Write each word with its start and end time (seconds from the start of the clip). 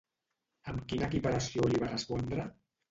Amb 0.73 0.81
quina 0.93 1.11
equiparació 1.11 1.71
li 1.71 1.87
va 1.87 1.95
respondre? 1.95 2.53